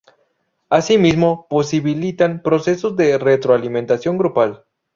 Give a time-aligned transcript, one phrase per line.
[0.71, 4.65] Asimismo, posibilitan procesos de retroalimentación grupal.